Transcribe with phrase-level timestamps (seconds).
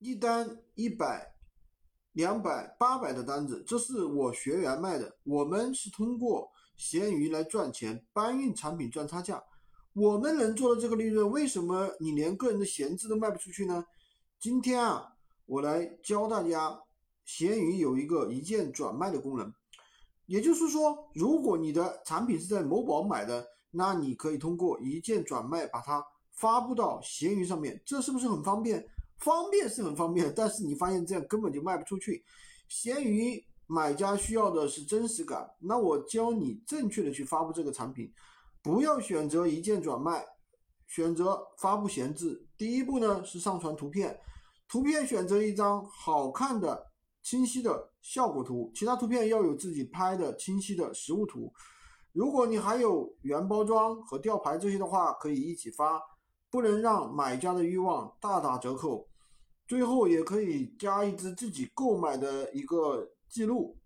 [0.00, 1.34] 一单一百、
[2.12, 5.12] 两百、八百的单子，这是我学员卖的。
[5.24, 9.42] 我们是通过闲鱼来赚钱，搬运产品赚差价。
[9.94, 13.84] 我们能做的这个利润，为什么你连个人的闲置都卖不出去呢？
[14.38, 15.04] 今天啊，
[15.46, 16.80] 我来教大家，
[17.24, 19.52] 闲鱼有一个一键转卖的功能。
[20.26, 28.86] 也就是说，如果你的产品是在某宝买的，那你可以通过一键转卖把它发布到闲鱼上面，这是不是很方便？
[29.20, 32.24] 方便是很方便，但是你发现这样根本就卖不出去。
[32.68, 38.12] 闲鱼买家需要的是真实感，那我教你正确的去发布这个产品，
[38.62, 40.24] 不要选择一键转卖，
[40.86, 42.46] 选择发布闲置。
[42.56, 44.18] 第一步呢是上传图片，
[44.68, 46.86] 图片选择一张好看的、
[47.22, 51.52] 清晰的效果图，其他图片要有自己拍的清晰的实物图。
[52.12, 56.00] 如果你还有原包装和吊牌这些的话，可以一起发。
[56.50, 59.06] 不能让买家的欲望大打折扣，
[59.66, 63.76] 最后也可以加一支自己购买的一个记录。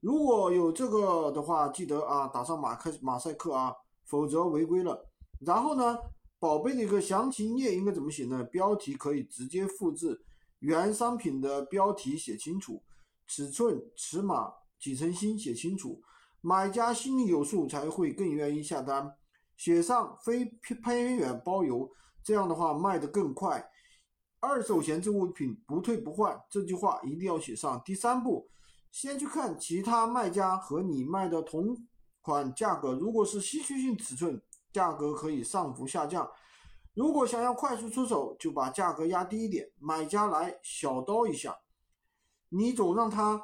[0.00, 5.06] 如果有这个的话，记得啊打上马克马赛克啊，否则违规了。
[5.40, 5.98] 然后呢，
[6.38, 8.44] 宝贝的一个详情页应该怎么写呢？
[8.44, 10.20] 标题可以直接复制
[10.58, 12.82] 原商品的标题，写清楚
[13.26, 16.02] 尺寸、尺码、几成新，写清楚，
[16.42, 19.14] 买家心里有数，才会更愿意下单。
[19.56, 21.90] 写上非偏远包邮。
[22.22, 23.70] 这样的话卖得更快。
[24.40, 27.82] 二手闲置物品不退不换，这句话一定要写上。
[27.84, 28.48] 第三步，
[28.90, 31.76] 先去看其他卖家和你卖的同
[32.22, 34.40] 款价格，如果是稀缺性尺寸，
[34.72, 36.30] 价格可以上浮下降。
[36.94, 41.58] 如果想要快速出手，就把价格压低一点，买家来小刀一下，
[42.48, 43.40] 你总让他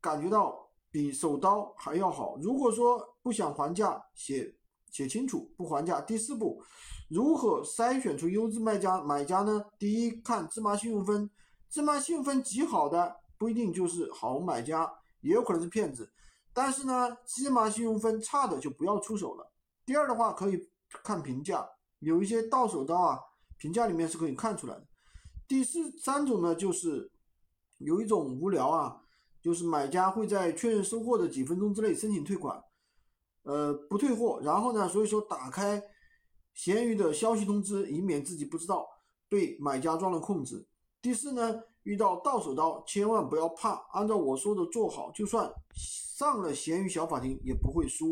[0.00, 2.36] 感觉到比手刀还要好。
[2.42, 4.54] 如果说不想还价，写。
[4.92, 6.00] 写清楚不还价。
[6.00, 6.62] 第四步，
[7.08, 9.64] 如何筛选出优质卖家买家呢？
[9.78, 11.28] 第一，看芝麻信用分，
[11.68, 14.88] 芝麻信用分极好的不一定就是好买家，
[15.22, 16.12] 也有可能是骗子。
[16.52, 19.50] 但是呢，芝麻信用分差的就不要出手了。
[19.86, 20.68] 第二的话，可以
[21.02, 21.66] 看评价，
[22.00, 23.18] 有一些到手刀啊，
[23.56, 24.86] 评价里面是可以看出来的。
[25.48, 27.10] 第四三种呢，就是
[27.78, 29.00] 有一种无聊啊，
[29.40, 32.62] 就是买家会在确认收货的几分钟之内申请退款。
[33.44, 34.88] 呃，不退货，然后呢？
[34.88, 35.82] 所以说打开
[36.54, 38.86] 闲鱼的消息通知，以免自己不知道
[39.28, 40.66] 被买家钻了空子。
[41.00, 48.10] 第四呢，遇到到手刀，千万不要怕，按照我说的做好，就算上了闲鱼小法庭也不会输。